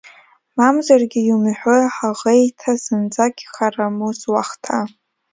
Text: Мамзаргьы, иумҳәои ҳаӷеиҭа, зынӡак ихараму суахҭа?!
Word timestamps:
Мамзаргьы, 0.57 1.21
иумҳәои 1.25 1.83
ҳаӷеиҭа, 1.95 2.71
зынӡак 2.83 3.35
ихараму 3.45 4.11
суахҭа?! 4.19 4.77